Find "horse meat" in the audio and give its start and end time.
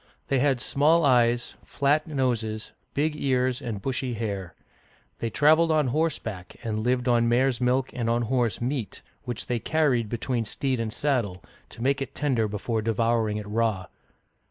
8.23-9.03